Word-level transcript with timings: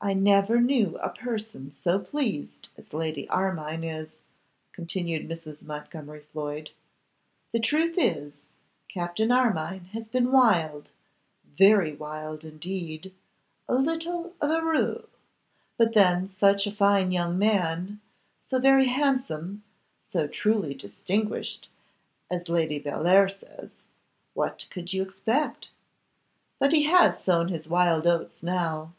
'I 0.00 0.14
never 0.14 0.62
knew 0.62 0.96
a 0.96 1.10
person 1.10 1.74
so 1.84 1.98
pleased 1.98 2.70
as 2.78 2.94
Lady 2.94 3.28
Armine 3.28 3.84
is,' 3.84 4.16
continued 4.72 5.28
Mrs. 5.28 5.62
Montgomery 5.62 6.20
Floyd. 6.20 6.70
'The 7.52 7.60
truth 7.60 7.96
is, 7.98 8.48
Captain 8.88 9.30
Armine 9.30 9.88
has 9.92 10.08
been 10.08 10.32
wild, 10.32 10.88
very 11.44 11.92
wild 11.92 12.44
indeed; 12.46 13.12
a 13.68 13.74
little 13.74 14.32
of 14.40 14.48
a 14.50 14.62
roue; 14.64 15.06
but 15.76 15.92
then 15.92 16.26
such 16.26 16.66
a 16.66 16.72
fine 16.72 17.10
young 17.10 17.38
man, 17.38 18.00
so 18.38 18.58
very 18.58 18.86
handsome, 18.86 19.64
so 20.02 20.26
truly 20.26 20.72
distinguished, 20.72 21.68
as 22.30 22.48
Lady 22.48 22.78
Bellair 22.80 23.28
says, 23.28 23.84
what 24.32 24.66
could 24.70 24.94
you 24.94 25.02
expect? 25.02 25.68
But 26.58 26.72
he 26.72 26.84
has 26.84 27.22
sown 27.22 27.48
his 27.48 27.68
wild 27.68 28.06
oats 28.06 28.42
now. 28.42 28.94